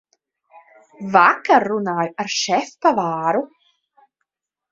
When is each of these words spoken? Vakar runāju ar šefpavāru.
Vakar 1.15 1.65
runāju 1.73 2.15
ar 2.23 2.31
šefpavāru. 2.37 3.43